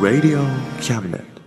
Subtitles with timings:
[0.00, 0.44] Radio
[0.80, 1.39] Cabinet.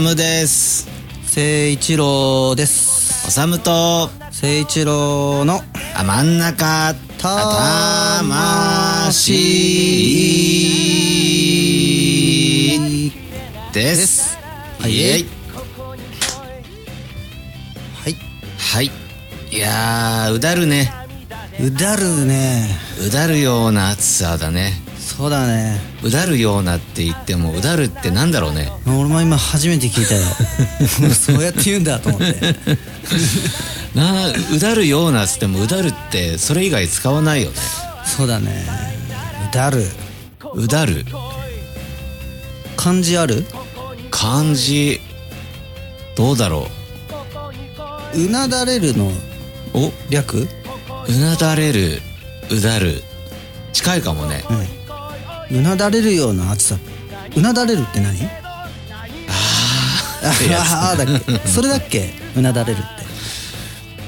[0.00, 0.88] むです。
[1.24, 5.60] 聖一郎ですおさむと、聖一郎の
[5.94, 9.32] あ、真ん中、魂
[13.72, 14.38] です。
[14.80, 14.96] はいは
[18.08, 18.16] い
[18.58, 18.90] はい。
[19.50, 20.92] いやー、うだるね。
[21.60, 22.66] うだるね
[23.06, 24.81] うだるような暑さだね。
[25.16, 25.78] そうだね。
[26.02, 28.72] うだるようなって言っても、うだるってなんだろうね。
[28.86, 30.22] 俺も今初めて聞いたよ。
[31.14, 32.56] そうやって言うんだと思って。
[33.94, 37.56] なうだるようなっつっても、うだるってそれ以外使わないよね。
[38.04, 38.66] そうだね。
[39.50, 39.86] うだる。
[40.54, 41.04] うだる。
[42.76, 43.44] 漢字ある？
[44.10, 45.00] 漢字、
[46.16, 46.68] どうだろ
[48.14, 48.30] う。
[48.30, 49.08] なだれるの？
[49.08, 49.12] う。
[49.74, 49.92] お？
[50.08, 50.48] 略？
[51.08, 52.00] うなだれる
[52.50, 53.02] うだる。
[53.72, 54.44] 近いかもね。
[54.48, 54.81] うん
[55.52, 56.76] うなだれるような暑さ。
[57.36, 58.24] うなだれるって何？
[58.24, 58.68] あ
[60.22, 61.48] あーだっけ。
[61.48, 62.14] それだっけ？
[62.36, 62.86] うなだれるって。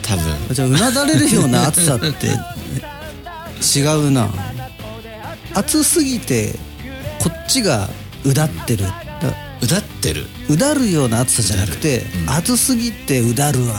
[0.03, 0.55] 多分。
[0.55, 2.07] じゃあうなだれるような暑さって
[3.79, 4.29] 違うな。
[5.55, 6.55] 暑すぎて
[7.21, 7.89] こっちが
[8.25, 8.85] うだってる。
[8.85, 8.93] だ
[9.63, 10.27] うだってる。
[10.49, 12.31] うだるような暑さじゃなくて、うん。
[12.31, 13.75] 暑すぎてうだるわ。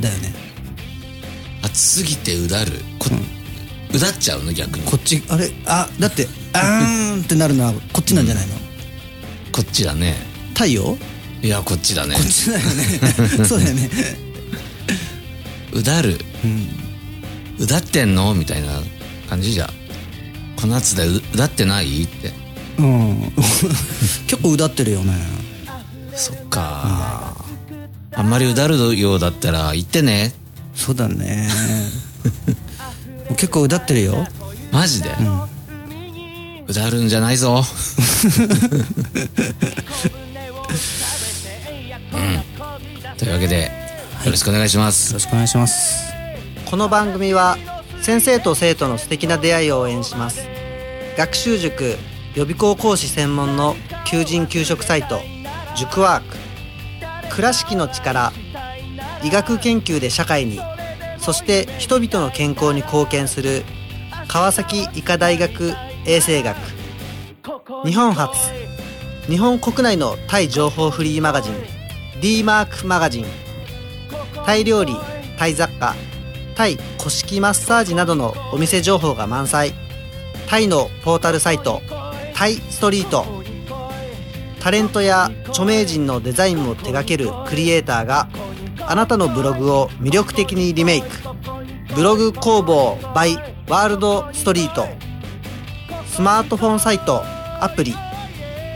[0.00, 0.32] だよね。
[1.62, 2.72] 暑すぎてうだる。
[2.98, 3.16] こ、う
[3.96, 4.52] だっちゃうの？
[4.52, 4.84] 逆に。
[4.84, 5.50] こっちあれ？
[5.66, 8.54] あだってあーんってなるのはこっちなんじゃないの、
[9.52, 10.16] こっちだね。
[10.54, 10.98] 太陽？
[11.42, 12.14] いやこっちだね。
[12.16, 12.84] こっちだよね。
[13.46, 13.90] そうだよね。
[15.72, 16.18] うだる。
[16.44, 16.68] うん。
[17.60, 18.34] うだってんの？
[18.34, 18.80] みたいな
[19.30, 19.70] 感じじゃ。
[20.60, 22.02] この暑さでううだってない？
[22.02, 22.32] って。
[22.78, 23.32] うん。
[24.26, 25.14] 結構うだってるよね。
[26.14, 27.36] そっか、
[28.12, 30.34] あんまりうだるようだったら言ってね。
[30.74, 31.48] そうだね
[33.38, 34.26] 結構うだってるよ。
[34.72, 35.10] マジで、
[36.66, 37.62] うだるんじゃないぞ。
[42.12, 43.16] うん。
[43.16, 43.70] というわけで
[44.24, 46.12] よろしくお願いします、よろしくお願いします。
[46.66, 47.56] この番組は
[48.02, 50.40] 先生と生徒の素敵な出会いを応援します。
[51.16, 51.96] 学習塾
[52.34, 55.22] 予備校講師専門の求人・給食サイト
[55.76, 56.36] 塾ワーク。
[57.30, 58.32] 倉敷の力
[59.22, 60.60] 医学研究で社会に
[61.28, 63.62] そして人々の健康に貢献する
[64.28, 65.74] 川崎医科大学
[66.06, 66.56] 衛生学。
[67.84, 68.50] 日本初。
[69.28, 71.54] 日本国内のタイ情報フリーマガジン
[72.22, 73.26] d マークマガジン。
[74.46, 74.96] タイ料理
[75.38, 75.94] タイ雑貨
[76.54, 79.74] タイ古式マッサージなどのお店情報が満載。
[80.48, 81.82] タイのポータルサイト
[82.32, 83.26] タイストリート。
[84.60, 88.30] タレントや著名人のデザインも手掛けるクリエイターが
[88.90, 91.08] あなたのブログを魅力的にリメイク。
[91.94, 93.36] ブログ工房 by
[93.68, 94.86] ワールドストリート。
[96.06, 97.22] スマートフォンサイト
[97.62, 97.94] アプリ。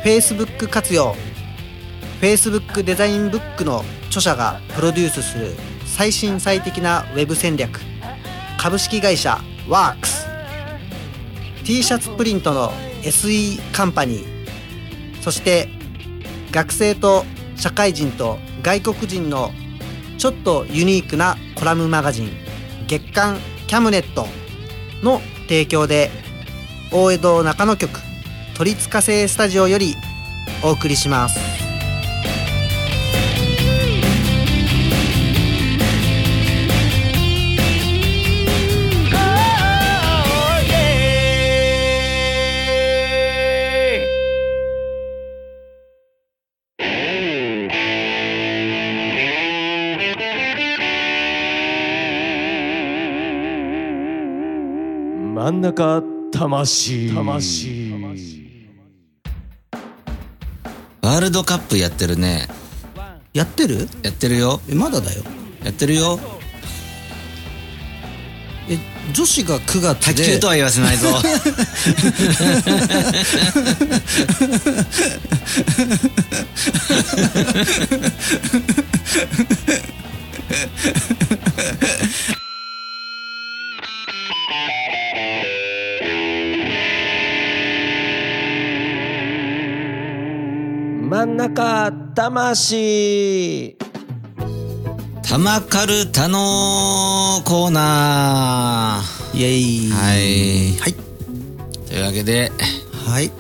[0.05, 1.17] Facebook 活用。
[2.21, 5.55] Facebook デザインブックの著者がプロデュースする
[5.87, 7.81] 最新最適なウェブ戦略。
[8.59, 10.27] 株式会社ワークス。
[11.65, 15.23] t シャツプリントの SE カンパニー。
[15.23, 15.71] そして
[16.51, 17.25] 学生と
[17.57, 19.53] 社会人と外国人の
[20.19, 22.31] ちょっとユニークなコラムマガジン
[22.87, 24.27] 月刊キャムネット
[25.03, 26.11] の提供で
[26.91, 28.01] 大江戸中野局
[28.55, 29.95] 鳥塚製スタジオより
[30.63, 31.62] お送りします。
[55.43, 56.01] 真ん中
[56.31, 57.13] 魂。
[57.13, 57.93] 魂。
[61.03, 62.47] ワールドカップやってるね。
[63.35, 63.89] やってる？
[64.05, 64.61] やってるよ。
[64.71, 65.25] えまだだよ。
[65.65, 66.21] やってるよ。
[68.69, 68.79] え
[69.13, 70.23] 女子が9月で。
[70.23, 71.09] 卓球とは言わせないぞ
[91.13, 93.77] 真真ん中魂。
[95.23, 99.03] 玉カルタのコーナ
[99.35, 99.91] イエイ。
[99.91, 100.81] ーはい。
[100.81, 100.95] はい。
[101.87, 102.51] というわけで
[103.07, 103.31] はい。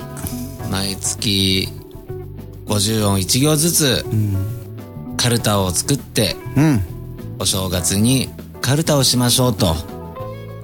[0.70, 1.66] 毎月
[2.66, 4.04] 50音1行ずつ
[5.16, 6.82] カルタを作ってうん。
[7.38, 8.28] お正月に
[8.60, 9.74] カルタをしましょうと。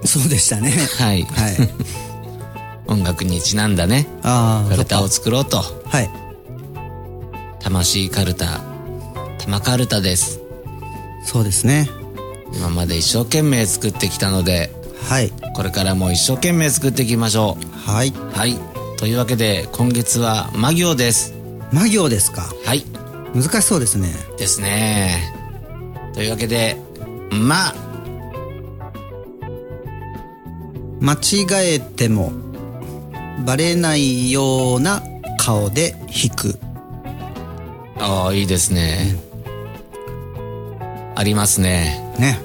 [0.04, 0.72] そうでしたね。
[0.98, 1.22] はい。
[1.22, 1.56] はい。
[2.86, 4.06] 音楽にちなんだね。
[4.22, 5.64] ああカルタを作ろうと。
[5.86, 6.27] はい
[7.68, 8.62] 魂カルタ
[9.40, 10.40] 玉カルタです。
[11.26, 11.90] そうですね。
[12.54, 14.72] 今まで一生懸命作ってきたので
[15.06, 15.30] はい。
[15.54, 18.08] これからも一生懸命作っていきましょはい。
[18.08, 18.56] うはい。
[18.96, 21.34] というわけで今月は魔行です。
[21.70, 22.50] 魔行ですか？
[22.64, 22.84] はい。
[23.34, 24.14] 難しそうですね。
[24.38, 25.34] ですね。
[26.14, 26.78] というわけで
[27.30, 27.74] ま。
[31.00, 32.32] 間違えても
[33.44, 35.02] バレないような
[35.38, 36.58] 顔で弾く。
[38.00, 39.16] ああいいですね
[41.14, 42.38] ありますねね。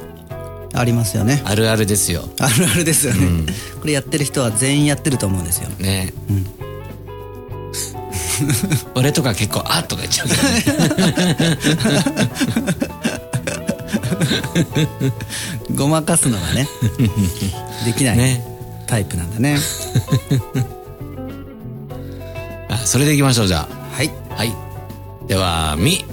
[0.76, 1.42] ありますよね。
[1.46, 3.46] あるあるですよあるあるですよね。
[3.80, 5.70] これやってる人は全員やってると思うんですよ。
[5.80, 6.12] ね
[8.96, 10.64] 俺とか結構「あ」とか言っちゃうけどね
[15.76, 16.68] ごまかすのがね、
[17.86, 18.44] できないね
[18.88, 19.58] タイプなんだね。
[22.70, 24.12] あそれでいきましょうじゃはい。
[24.32, 24.54] あはい
[25.33, 26.06] では「み」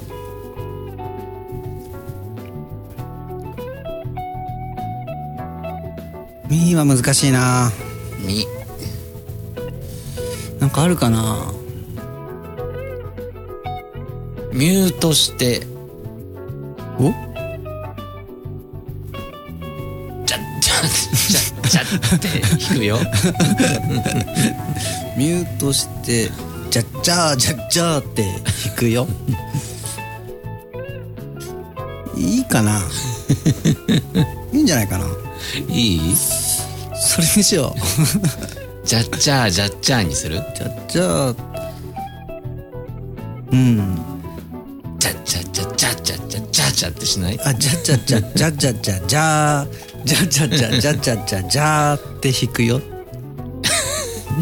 [6.49, 7.71] ミーは難しいな
[8.25, 8.47] 「み。
[10.59, 11.53] なんかあるかな」
[14.51, 15.67] ミュートして。
[16.97, 17.13] お？
[20.25, 21.85] じゃじゃじゃじゃっ
[22.19, 22.97] て弾くよ。
[25.15, 26.31] ミュートして、
[26.71, 28.23] じゃっじゃーじゃっじゃーって
[28.65, 29.05] 弾くよ。
[32.15, 32.79] いいかな？
[34.53, 35.05] いいんじゃないかな？
[35.67, 36.15] いい？
[36.15, 38.87] それにしよう。
[38.87, 40.41] じゃっちゃーじゃっちゃーにする？
[40.55, 41.35] じゃっじゃー。
[43.51, 43.97] うん。
[44.97, 47.39] じゃっちゃじゃっちゃじゃっちゃじゃっちゃってしない？
[47.43, 50.05] あ、じゃじゃじゃじゃじゃじゃじゃー。
[50.05, 52.81] じゃじゃじゃじゃじゃじゃじゃーって弾くよ。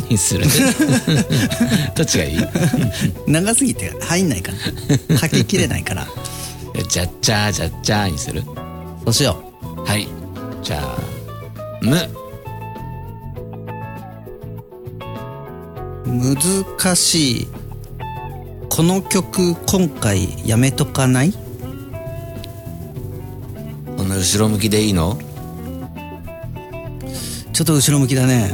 [0.09, 0.45] にする？
[1.95, 2.39] どっちがいい？
[3.27, 4.51] 長すぎて入んないか
[5.09, 5.17] な。
[5.17, 6.07] 書ききれないから。
[6.89, 8.43] じゃっちゃーじゃっちゃーにする？
[9.05, 9.43] そうしよ
[9.85, 10.07] はい
[10.61, 10.97] じゃあ
[11.81, 11.95] 「む」
[16.05, 16.35] う。
[16.77, 17.47] 難しい。
[18.69, 21.33] この曲今回やめとかない？
[21.33, 21.39] こ
[24.03, 25.17] の後ろ向きでいいの？
[27.51, 28.51] ちょっと後ろ向きだね。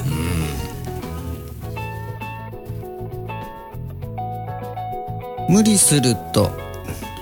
[5.50, 6.52] 無理すると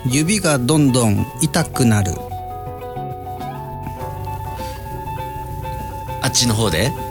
[0.06, 2.12] 指がどんどん痛くなる。
[6.22, 6.92] あっちの方で？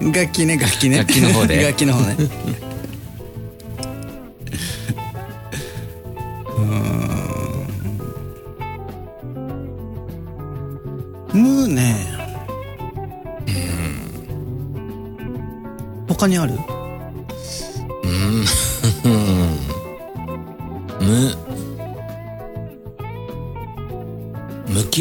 [0.00, 0.98] 楽器ね楽器ね。
[0.98, 1.62] 楽器の方で？
[1.64, 2.16] 楽器の方ね。
[2.18, 11.42] うーん。
[11.42, 11.96] むね。
[16.08, 16.54] 他にある？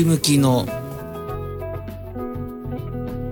[0.02, 0.66] キムキの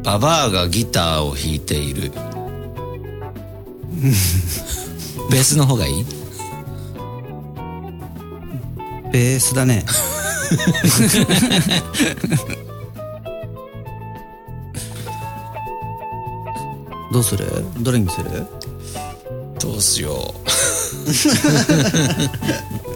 [0.04, 2.12] ババアがギターを弾いている。
[5.32, 6.06] ベースの方がいい？
[9.12, 9.84] ベースだね。
[17.12, 17.48] どうする？
[17.80, 18.46] どれにする？
[19.60, 20.50] どうしよう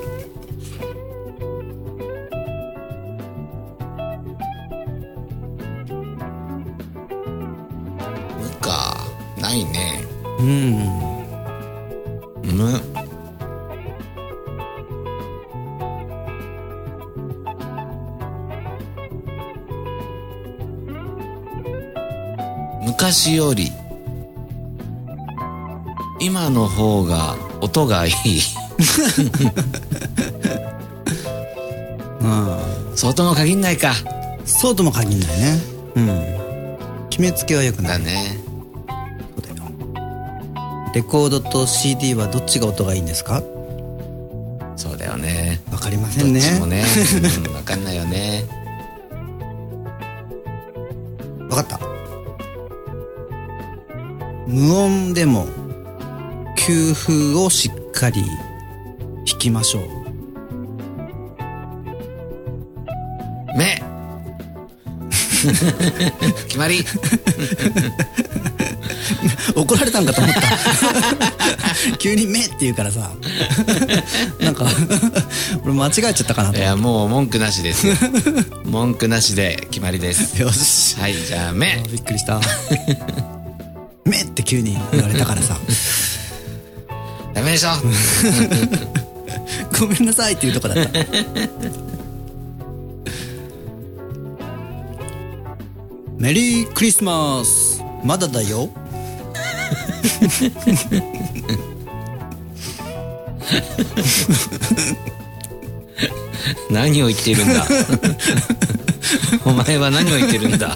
[23.03, 23.69] 昔より
[26.21, 28.13] 今の方が音がいい
[32.95, 33.91] そうとも限んないか
[34.45, 35.59] そうとも限んないね。
[35.95, 37.07] うん。
[37.09, 37.99] 決めつけは良くない。
[37.99, 38.37] だね
[39.35, 39.69] そうだよ。
[40.95, 43.43] レコードと CD はどっちが音がいいんですか？
[44.77, 46.41] そうだよねわかりませどっんね。
[46.41, 46.85] ちもね、
[47.45, 47.52] うん、
[54.53, 55.47] 無音でも
[56.55, 58.21] 給付をしっかり
[59.25, 59.83] 引きましょう。
[63.57, 63.81] 目。
[66.45, 66.85] 決まり。
[69.55, 70.41] 怒られたんかと思った。
[71.97, 73.11] 急に「目」って言うからさ。
[74.39, 74.67] なんか
[75.63, 77.95] 俺間違えちゃったかないとやもう文句なしですよ。
[78.65, 80.39] 文句なしで決まりです。
[80.39, 80.95] よし。
[80.99, 81.83] はいじゃあ目。
[81.91, 82.39] びっくりした
[84.13, 85.57] 「目」って急に言われたからさ。
[87.33, 87.69] ダメでしょ
[89.79, 90.91] ごめんなさいっていうとこだった。
[96.19, 97.81] メリークリスマス。
[98.03, 98.69] まだだよ。
[106.69, 107.65] 何を言ってるんだ。
[109.43, 110.75] お前は何を言ってるんだ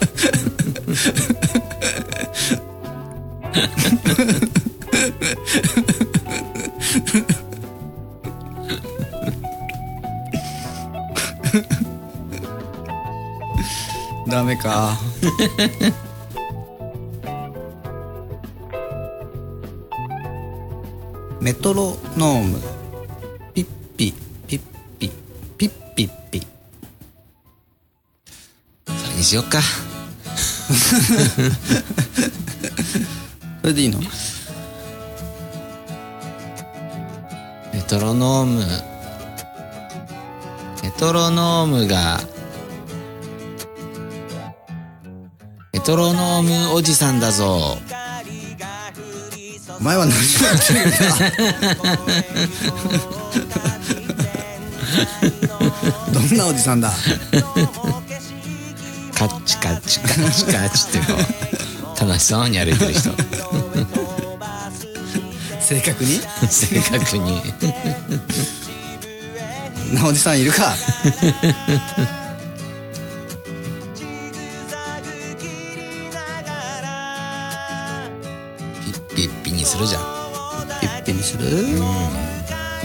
[14.27, 14.97] ダメか。
[21.39, 22.59] メトロノーム。
[23.53, 24.13] ピッピ。
[24.47, 24.61] ピッ
[24.99, 25.09] ピ。
[25.57, 26.45] ピッピッピ。
[28.85, 29.59] それにしよっか。
[33.67, 34.00] それでいいの？
[34.00, 34.05] メ
[37.86, 38.62] トロノーム。
[40.81, 42.21] メトロノームが
[45.74, 47.77] メトロノームおじさんだぞ。
[49.81, 50.89] お前は何をやってるん
[56.05, 56.13] だ？
[56.13, 56.89] どんなおじさんだ？
[59.13, 61.19] カッチカッチカッチカッチってこう
[62.00, 63.09] 楽しそうに歩いてる人
[65.67, 66.21] 正確に？
[66.50, 67.41] 正確に。
[69.93, 70.74] なおじさんいるか？
[78.81, 80.03] ピッピッピにするじゃん。
[80.79, 81.43] ピッピにする？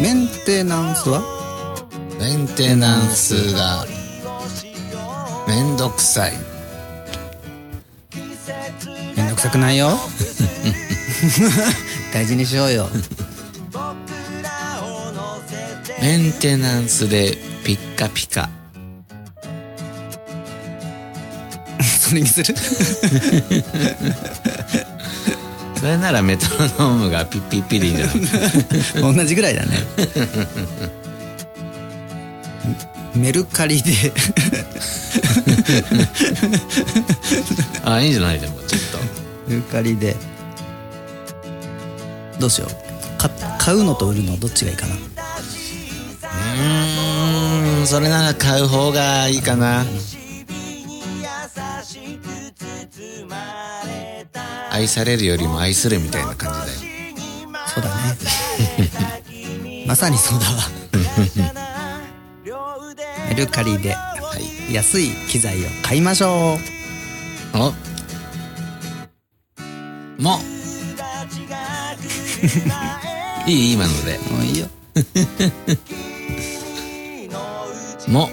[0.01, 1.23] メンテナンスは？
[2.19, 3.87] メンテナンスが
[5.47, 6.33] めんどくさい。
[9.17, 9.91] めんどくさくないよ
[12.13, 12.89] 大事にしようよ。
[16.01, 18.49] メンテナンスでピッカピカ。
[21.81, 22.55] それにする？
[25.77, 28.13] それならメトロノームがピッピッピでいいんじゃな
[29.11, 29.15] い？
[29.15, 29.79] 同じぐらいだね。
[33.15, 34.13] メルカリで。
[37.85, 38.81] あいいんじゃないでもちょっ
[39.49, 40.17] メルカリで
[42.43, 42.71] どうしよう。
[43.21, 44.97] か買うのと売るのどっちがいいかな。
[44.97, 49.85] とうーんそれなら買う方がいいかな。
[54.73, 56.73] 愛されるよりも愛するみたいな感じだよ。
[57.73, 58.17] そうだね。
[59.87, 60.63] まさにそうだわ。
[63.29, 64.37] メルカリでは
[64.69, 64.75] い。
[64.75, 66.59] 安い機材を買いましょ
[67.55, 67.59] う。
[67.59, 67.73] お。
[70.21, 70.41] も
[73.47, 74.19] いい今ので。
[74.31, 74.67] もういいよ。
[78.09, 78.29] も。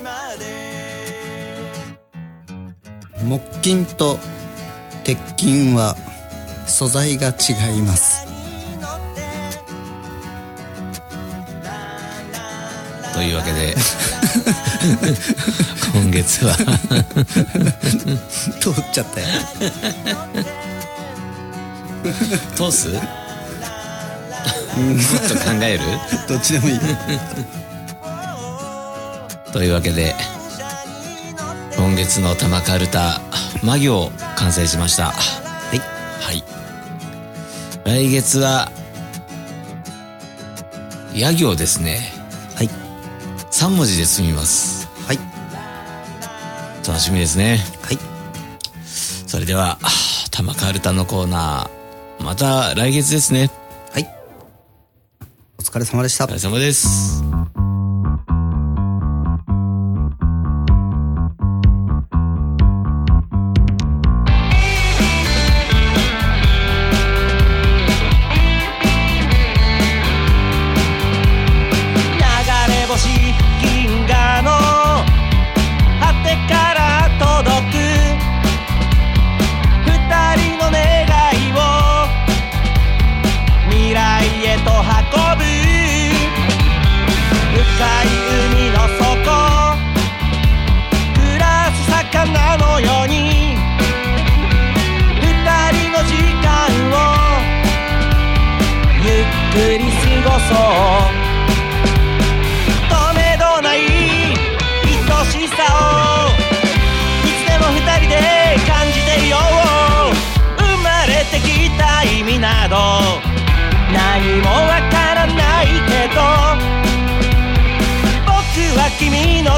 [3.24, 4.20] 木金と
[5.04, 5.96] 鉄筋は
[6.66, 7.34] 素材が違
[7.78, 8.25] います。
[13.13, 13.75] というわけで
[15.94, 16.56] 今月は。
[18.60, 19.28] 通っちゃったよ。
[22.56, 23.19] 通す？
[24.80, 24.98] もっ
[25.30, 25.84] と考える？
[26.28, 26.76] どっちでもいい。
[26.76, 26.82] よ
[29.52, 30.16] というわけで
[31.76, 33.20] 今月の玉カルタ
[33.64, 35.06] 魔行完成しました。
[35.08, 35.14] は
[35.74, 35.80] い。
[36.22, 36.44] はい。
[37.84, 38.72] 来月は
[41.14, 42.14] 野行ですね。
[42.56, 42.70] はい。
[43.52, 44.88] 3文字で済みます。
[45.08, 45.20] はい。
[46.88, 47.60] 楽しみですね。
[47.82, 47.98] はい。
[49.28, 49.78] それでは
[50.32, 53.50] 玉カルタのコーナーまた来月ですね
[55.70, 56.26] 疲れ様でした。
[56.26, 57.29] お疲れ様です。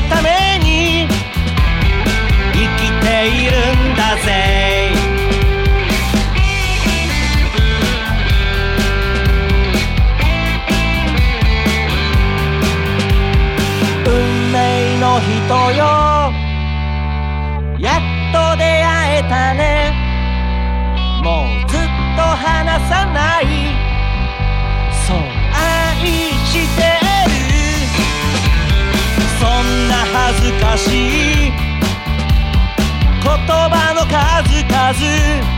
[0.10, 1.08] ために
[2.54, 4.92] 生きているんだぜ」
[14.06, 14.56] 「運命
[15.00, 15.82] の人よ。
[17.80, 18.00] やっ
[18.32, 19.92] と出会えたね」
[21.24, 21.80] 「もうずっ
[22.16, 23.71] と離さない」
[30.62, 31.52] かしい。
[33.22, 35.52] 言葉の数々。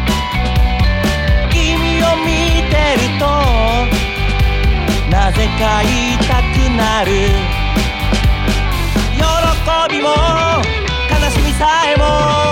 [1.52, 1.62] 君
[2.02, 2.28] を見
[2.72, 3.24] てると
[5.10, 7.12] なぜか言いたくなる。
[9.16, 9.24] 喜
[9.94, 10.10] びも
[11.10, 11.62] 悲しみさ
[11.94, 12.43] えも。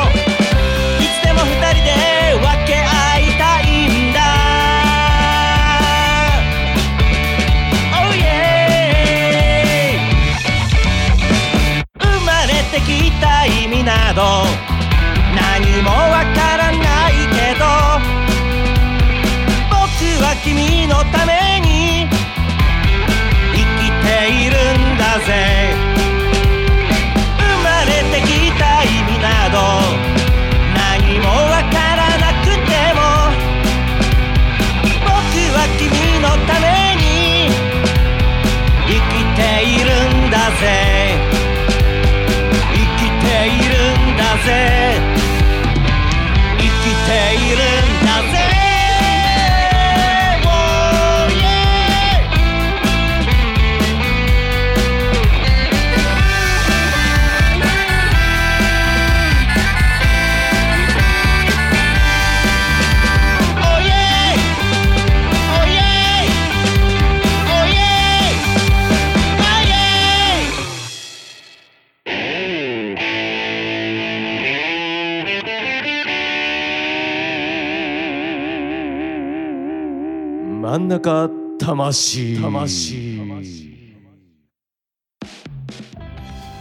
[80.71, 81.29] 真ん中
[81.59, 82.39] 魂。
[82.41, 83.19] 魂。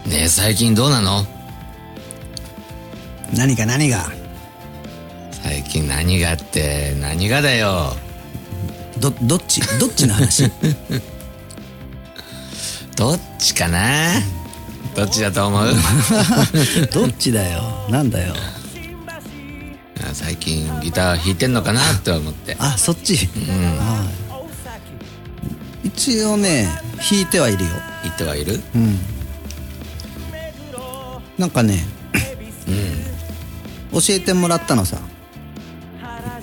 [0.04, 1.24] ねえ最近どうなの？
[3.32, 4.10] 何が何が？
[5.30, 7.92] 最近何がって何がだよ。
[8.98, 9.60] どどっち？
[9.78, 10.50] どっちの話？
[12.98, 14.14] どっちかな？
[14.96, 15.68] どっちだと思う？
[16.92, 17.62] どっちだよ？
[17.88, 18.34] なんだよ？
[20.02, 22.56] あ最近ギター弾いてんのかなって思って。
[22.58, 23.99] あそっち、はい
[26.00, 26.66] 一応ね
[27.10, 27.70] 弾いてはいるよ。
[28.02, 28.58] 弾いてはいる？
[28.74, 28.98] うん。
[31.36, 31.84] なんかね
[33.92, 34.98] 教えてもらったのさ。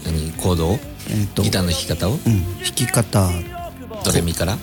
[0.06, 0.32] 何？
[0.34, 2.12] コードをえっ、とギターの弾き方を？
[2.12, 2.20] うん。
[2.20, 3.32] 弾き方。
[4.06, 4.60] ドレミから？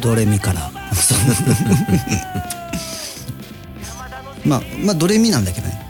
[0.00, 0.70] ドレミから。
[4.46, 5.82] まあまあドレミなんだけどね、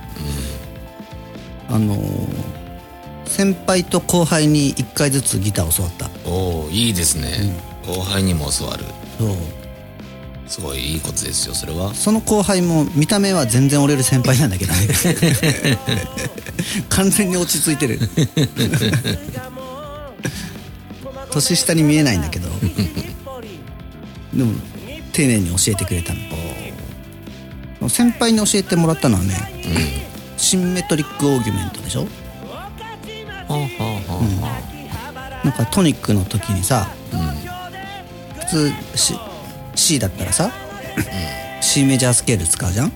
[1.70, 2.28] あのー
[3.26, 6.08] 先輩と後輩に1回ずつギターを教わった。
[6.28, 7.52] おおいいですね、
[7.86, 8.84] 後輩にも教わる。
[9.18, 9.36] そう
[10.46, 11.94] すごいいいことですよそれは。
[11.94, 14.88] その後輩も見た目は全然俺より先輩なんだけどね。
[16.90, 17.98] 完全に落ち着いてる。
[21.32, 22.48] 年下に見えないんだけど。
[24.34, 24.52] でも
[25.12, 26.20] 丁寧に教えてくれたの。
[27.88, 29.34] 先輩に教えてもらったのはね、
[30.36, 32.06] シンメトリックオーギュメントでしょ。
[33.48, 33.68] ほうほう
[34.06, 34.46] ほうほ
[35.44, 36.88] なんかトニックの時にさ、
[38.46, 39.14] 普通 C,
[39.74, 40.50] C だったらさ、
[41.60, 42.92] C メジャースケール使うじゃん、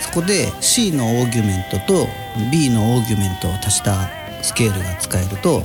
[0.00, 2.06] そこで C のオーギュメントと
[2.50, 4.08] B のオーギュメントを足した
[4.42, 5.62] スケールが使えると、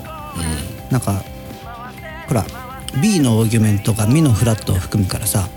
[0.91, 1.23] なんか
[2.27, 2.45] ほら
[3.01, 5.47] B のオーギュメントがミのフラットを含むからさ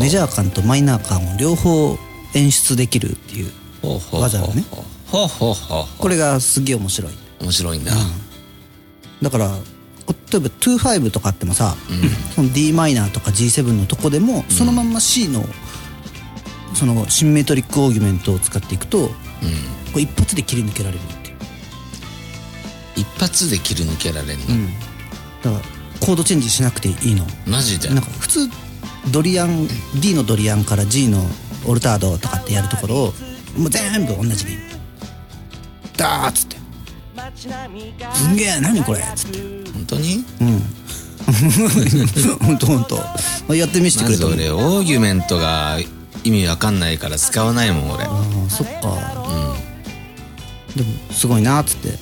[0.00, 1.96] メジャー感とマイナー感を両方
[2.34, 3.52] 演出できるっていう
[4.12, 4.64] 技がね。
[5.98, 7.12] これがすげえ面白い。
[7.40, 7.92] 面白いんだ、
[9.20, 9.50] だから
[10.12, 11.76] 例えば25とかあってもさ、
[12.34, 15.44] その d マイナーとか G7 のとこでもそのまんま C の
[16.74, 19.14] そのシンメトリックオーギュメントを使っていくと、こ
[19.96, 21.36] れ一発で切り抜けられるっていう。
[22.96, 24.44] 一発で切り抜けられるの、
[25.42, 27.26] だからコードチェンジしなくていいの。
[27.46, 27.88] マジで？
[27.90, 28.48] なんか普通
[29.10, 29.68] ドリアン
[30.00, 31.22] D のドリアンから G の
[31.66, 33.12] オルタードとかってやるところを
[33.56, 34.58] もう全部同じでいい
[35.96, 36.56] ダーッつって。
[38.14, 39.38] すんげえ何これっつって。
[39.38, 39.61] 本
[39.96, 40.24] 当に？
[42.42, 42.58] ほん。
[42.58, 42.96] とほんと
[43.54, 44.52] やってみせてまずくれた。
[44.52, 45.78] もん俺オーギュメントが
[46.24, 48.04] 意味わかんないから使わないもん俺。
[48.04, 48.82] ああそっか。
[50.76, 51.98] でもすごいなっつって。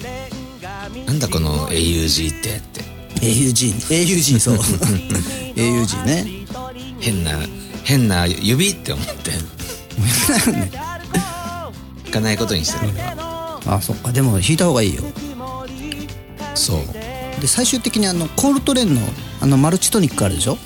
[1.07, 2.81] なんだこの AUG ってって。
[3.21, 4.57] AUG AUG そう。
[5.57, 6.25] AUG ね。
[7.01, 7.33] 変な
[7.85, 9.31] 変な指って思って
[12.05, 13.61] 弾かないことにしてる俺は。
[13.67, 14.13] あそっか。
[14.13, 15.03] でも弾いた方がいいよ。
[16.55, 17.10] そう
[17.41, 19.01] で最終的にあのコールトレーンの
[19.41, 20.57] あのマルチトニックあるでしょ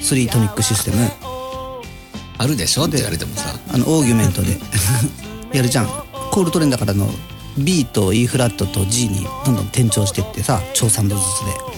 [0.00, 1.10] ？3トニックシステム。
[2.38, 2.84] あるでしょ？
[2.84, 3.54] って言われてもさ。
[3.72, 4.58] あのオーギュメントで。
[5.52, 5.86] やるじゃん。
[6.30, 7.08] コールトレーンだからあの
[7.58, 11.72] B と E フラットと G にどんどん転調してってさ調3度ずつで。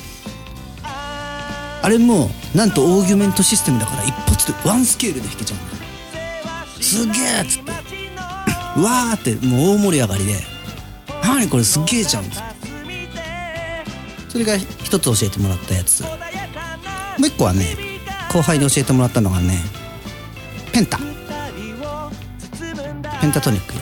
[1.83, 7.73] あれもなんとオーギュメントシステムだから一発でワンスケールで弾けちゃうんすげえっつって。
[8.77, 10.43] うわーってもう大盛り上がりで
[11.23, 12.54] 「何これすげえじゃん」っつって
[14.35, 16.03] それが一つ教えてもらったやつ。
[16.03, 16.09] も
[17.23, 17.77] う一個はね
[18.33, 19.61] 後輩に教えてもらったのがね
[20.73, 20.99] ペンタ。
[20.99, 21.05] ペ
[23.29, 23.81] ンタトニックよ。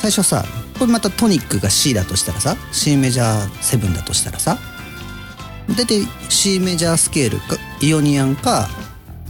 [0.00, 0.44] 最初さ
[0.76, 4.58] これまたトニックが C だとしたらさ C メジャー7だとしたらさ
[5.68, 8.68] 大体 C メジャースケールかイオニアンか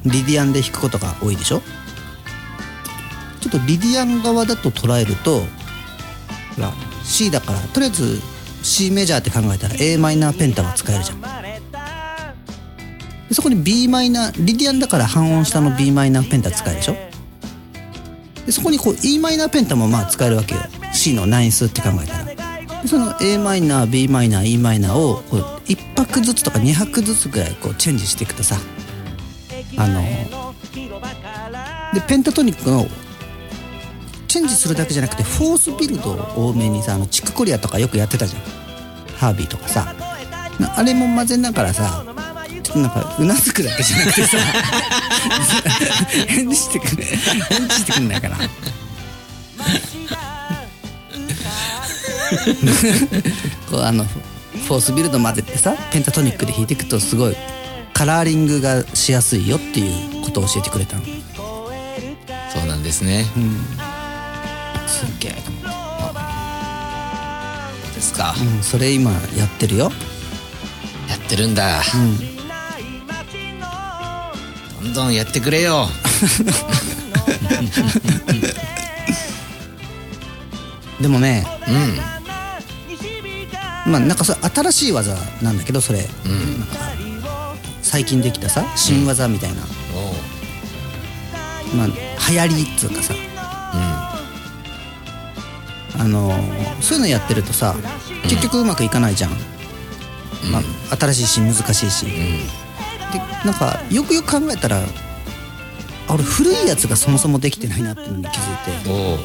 [0.06, 1.60] リディアンで弾くことが多いでしょ？
[3.42, 6.72] ちょっとリディアン側だと捉えるとほら
[7.12, 8.20] C だからとりあえず
[8.62, 11.20] C メジャーって考えたら a マイナーペンタは使えるじゃん。
[11.20, 11.28] で
[13.34, 16.96] そこに b マイナーリディアンだから半音下の b マイナーペンタ使えるでしょ？
[18.46, 20.62] でそこにこう e マイナーペンタもまあ使えるわけよ。
[20.94, 22.24] C のナインスって考えたら。
[22.82, 28.56] でその a マイナー b マイナー e マイナーをこう1拍ずつとか2拍ずつぐらいこうチェンジしていくとさ。
[29.76, 30.00] あの
[31.94, 32.86] でペンタトニックの
[34.32, 38.42] チェンジするだけじゃなくてフォースビルドを多めにさあのチックコリアとかよくやってたじゃん。
[39.18, 39.94] ハービーとかさ。
[40.58, 42.02] なあれも混ぜながらさ
[42.62, 44.38] ちょっとなんかうなずくだけじゃなくてさ。
[46.28, 48.38] 返事してくれ返事してくんないかな。
[53.70, 57.36] こうあのフォースビルド混ぜてさペンタトニックで弾いていくとすごい
[57.92, 61.02] カラーリングがしやすいよっていうことを教えてくれたの。
[62.54, 63.26] そうなんですね。
[64.92, 65.08] すっ
[67.94, 68.34] ですか。
[68.38, 69.90] うんそれ今やってるよ
[71.08, 71.82] やってるんだ。
[74.82, 75.88] どんどんやってくれよ。
[81.00, 81.70] でもねう
[83.88, 83.92] ん。
[83.92, 86.60] まあなんかそれ新しい技なんだけどそれうん。
[86.60, 86.76] なんか
[87.82, 89.62] 最近できたさ新技みたいな、
[89.94, 90.10] お
[91.72, 91.76] う。
[91.76, 91.86] まあ
[92.30, 93.14] 流行りっつうかさ
[96.02, 97.76] あのーそういうのやってるとさ
[98.24, 99.30] 結局うまくいかないじゃん、
[100.50, 100.58] ま
[100.90, 102.12] あ、新しいし難しいし、で
[103.44, 104.82] なんかよくよく考えたら
[106.08, 108.90] あ俺古いやつがそもそもできてないなっていうのに気づいて。
[108.90, 109.18] おう。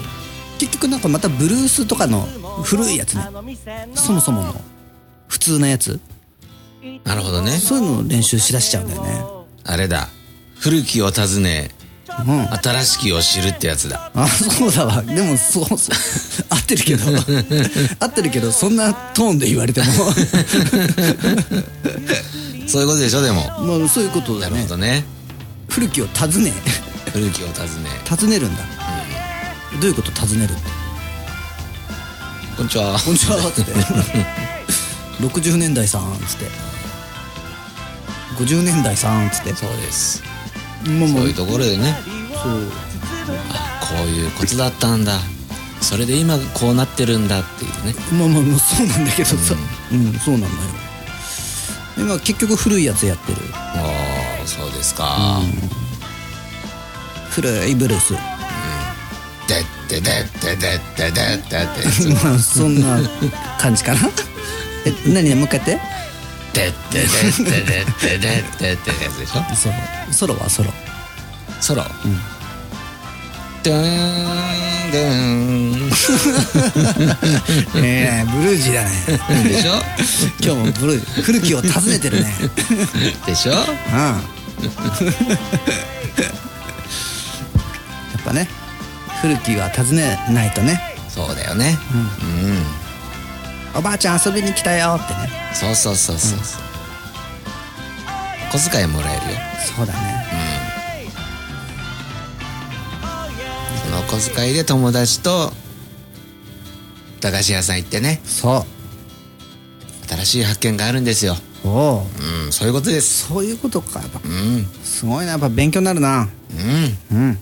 [0.60, 2.22] 結局なんかまたブルースとかの
[2.64, 3.24] 古いやつね。
[3.96, 4.62] そもそもの。
[5.28, 6.00] 普通のやつ。
[7.04, 7.52] なるほどね。
[7.52, 9.24] そういうのを練習しだしちゃうんだよね。
[9.64, 10.10] あれだ。
[10.60, 11.70] 古きを訪ね、
[12.26, 12.48] うん。
[12.54, 14.12] 新しきを知るってやつだ。
[14.16, 15.02] あそうだわ。
[15.02, 15.96] でもそうそう。
[16.50, 17.06] 合ってるけど。
[18.00, 19.88] 合ってるけどそんなトーンで言われても。
[22.68, 23.44] そういうことでしょ、でも。
[23.62, 25.06] まあそういうことだなるねほどね。
[25.70, 26.54] 古きを訪ね。
[27.14, 27.90] 古きを訪ね。
[28.10, 28.64] 訪ねるんだ、
[29.80, 30.62] どういうこと訪ねるって
[32.58, 33.00] こんにちは。
[33.00, 33.38] こんにちは。
[33.38, 33.72] っ つって。
[35.22, 36.50] 60年代さんっつって。
[38.44, 39.56] 50年代さんっつって。
[39.56, 40.24] そうです。
[40.88, 41.96] もうもうそういうところでね。
[42.44, 42.62] そう
[43.88, 45.20] こういうことだったんだ。
[45.82, 47.96] それで今こうなってるんだっていうね。
[48.12, 49.56] まあまあまあそうなんだけどさ
[49.92, 50.54] うん、そうなんだよ
[51.98, 55.40] 今結局古いやつやってるおーそうですか。
[57.30, 61.54] 古いブルースでってでってでってでって。
[62.24, 63.00] まあそんな
[63.60, 64.00] 感じかな
[64.86, 65.80] え何もう一回やって
[66.54, 69.56] でってでってでってでってってやつでしょ。
[69.56, 69.76] ソロ
[70.12, 70.72] ソロはソロ。
[71.62, 71.84] ソロ？
[73.64, 75.78] ドゥーンドゥーン。
[77.84, 78.90] ええブルージーだね。
[79.50, 79.74] でしょ？
[80.40, 81.22] 今日もブルー。
[81.24, 82.34] 古きを訪ねてるね。
[83.26, 83.54] でしょ？
[83.54, 83.58] うん。
[83.58, 83.64] や
[88.20, 88.48] っぱね
[89.22, 90.96] 古きは訪ねないとね。
[91.10, 91.78] そうだよね。
[91.94, 92.64] うん。
[93.76, 95.30] おばあちゃん遊びに来たよってね。
[95.54, 96.62] そうそうそうそうそう。
[98.58, 99.38] 小遣いもらえるよ。
[99.76, 100.26] そうだね。
[103.84, 105.52] その小遣いで友達と
[107.22, 108.66] 駄菓子屋さん行ってね、そ
[110.10, 111.36] 新しい発見があるんですよ。
[111.66, 112.46] うおう。
[112.46, 113.28] うん、そういうことです。
[113.28, 114.00] そういうことか。
[114.00, 114.20] やっぱ。
[114.24, 115.34] うん、すごいな。
[115.34, 116.28] やっぱ勉強になるな。
[117.12, 117.18] うん。
[117.18, 117.40] うん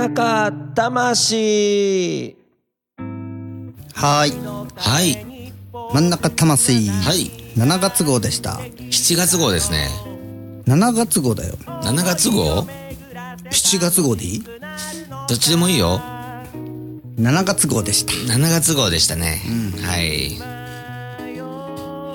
[0.00, 2.34] 中魂
[3.92, 4.32] はーい
[4.74, 5.52] はい。
[5.92, 7.30] 真ん中魂はい。
[7.58, 9.90] 7月号でした7月号ですね。
[10.64, 12.62] 7月号だよ7月号
[13.50, 14.42] ？7月号でいい？
[14.42, 16.00] どっちでもいいよ。
[17.18, 19.42] 7月号でした7月号でしたね。
[19.82, 20.28] はい。
[20.28, 20.38] い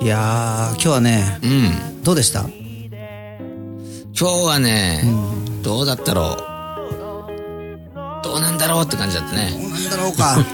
[0.08, 2.02] やー今日はねうん。
[2.02, 2.40] どうでした？
[2.40, 2.50] 今
[4.12, 5.04] 日はね、
[5.62, 6.55] どうだったろう。
[8.26, 9.50] どうなんだろうって感じだったね。
[9.52, 10.38] どうなんだろうか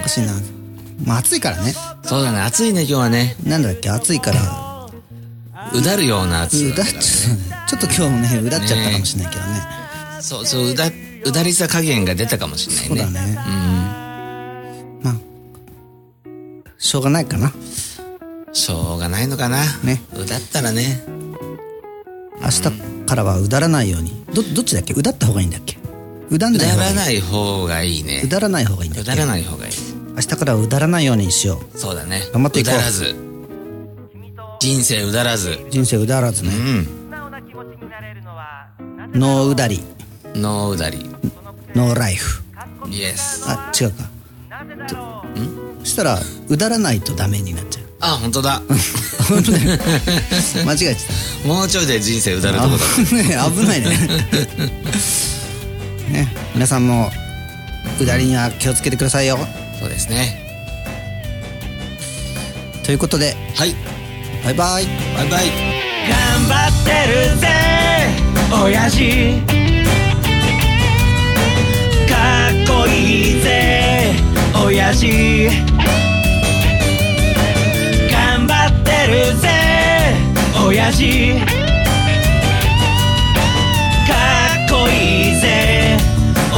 [0.00, 0.32] おかしいな
[1.04, 3.36] まあ暑いからねそうだね、暑いね、今日はね。
[3.44, 3.88] なんだっけ？
[3.90, 4.88] 暑いから
[5.72, 7.64] うだるような暑うだっちさだったね。
[7.68, 7.94] ちょっと今
[8.26, 9.62] 日ねうだっちゃったかもしれないけどね
[10.20, 10.86] そうそう、うだ、
[11.24, 12.88] うだりさ加減が出たかもしれないね。
[12.88, 15.00] そうだねうん。
[15.02, 15.14] まあ
[16.78, 17.52] しょうがないかな
[18.52, 19.58] しょうがないのかな。
[19.84, 20.02] ね。
[20.16, 21.02] うだったらね。
[22.42, 22.62] 明日
[23.06, 24.94] からはうだらないようにどどっちだっけ？
[24.94, 25.78] うだった方がいいんだっけ？
[26.30, 28.28] うだんうない方がいいだらない方がいいねう。
[28.28, 29.12] だらない方がいいんだっけ？
[29.12, 29.72] うだらない方がいい。
[30.14, 32.22] 明日からはうだらないようにしよそうだね。
[32.32, 33.14] 頑張っていこううだらず。
[34.60, 35.50] 人生うだらず。
[35.50, 36.88] う人生うだらずねうん。
[39.14, 39.82] ノーうだり
[40.34, 41.10] ノーうだり。
[41.74, 42.42] ノーライフ
[42.88, 43.44] イエス。
[43.46, 44.04] あ違うか
[45.80, 48.60] そしたらうだらないとダメになっちゃうあ、本当だ。
[50.64, 51.00] 間違えて
[51.46, 53.50] もうちょいで人生うだるとこだ。
[53.50, 53.98] 危ないね
[56.10, 57.10] ね皆さんも
[58.00, 59.38] うだりには気をつけてくださいよ
[59.78, 60.38] そうですね。
[62.84, 63.74] ということではい。
[64.44, 64.84] バイバイ
[65.16, 65.44] バイバイ。
[66.08, 66.18] 頑
[66.48, 66.90] 張って
[67.30, 67.46] るぜ
[68.52, 69.40] 親父
[72.08, 74.12] かっこいいぜ
[74.66, 75.48] 親父
[78.10, 79.48] 頑張ってるぜ
[80.66, 81.59] 親父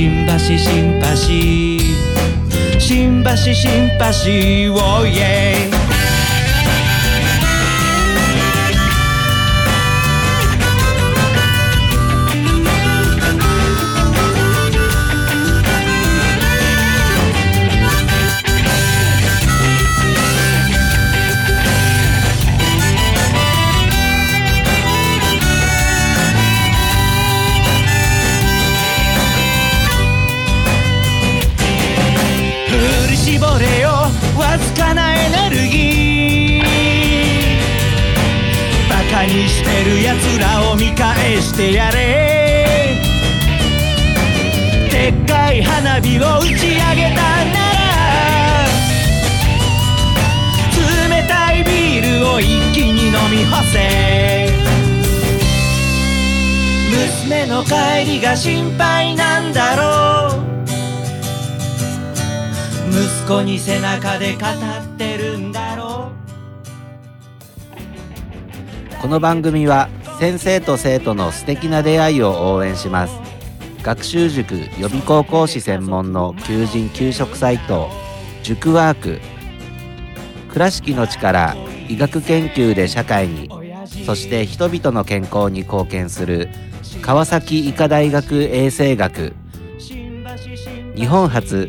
[0.00, 2.80] 新橋新橋。
[2.80, 5.79] 新橋新橋おいえ
[34.60, 36.62] わずかなエネルギー。
[38.90, 42.98] バカにしてるやつらを見返してやれ。
[44.90, 48.66] でっかい花火を打ち上げたなら
[50.76, 53.78] 冷たいビールを一気に飲み干せ。
[57.24, 60.49] 娘の帰りが心配なんだろう。
[62.90, 66.10] 息子に背中で語ってるんだろ
[68.98, 69.00] う。
[69.00, 73.14] この番組は先生と生徒の素敵な出会いを応援します。
[73.84, 77.88] 学習塾予備高校師専門の求人・給食サイト
[78.42, 79.20] 塾ワーク。
[80.52, 81.54] 倉敷の力
[81.88, 83.48] 医学研究で社会に
[84.04, 86.48] そして人々の健康に貢献する
[87.02, 89.32] 川崎医科大学衛生学。
[90.96, 91.68] 日本初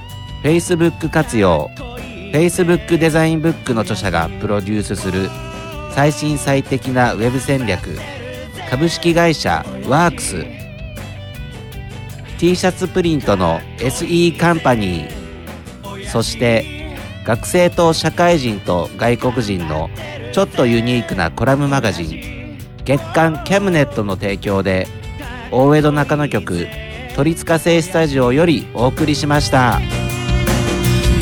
[0.43, 1.69] Facebook 活用。
[2.33, 5.29] Facebook デザインブックの著者がプロデュースする
[5.93, 7.97] 最新最適なウェブ戦略。
[8.69, 10.45] 株式会社ワークス。
[12.39, 16.07] T シャツプリントの SE カンパニー。
[16.07, 16.65] そして
[17.23, 19.89] 学生と社会人と外国人の
[20.33, 22.57] ちょっとユニークなコラムマガジン。
[22.83, 24.87] 月刊キャムネットの提供で
[25.51, 26.67] 大江戸中野局
[27.15, 30.00] 鳥塚製スタジオよりお送りしました。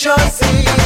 [0.00, 0.79] just see.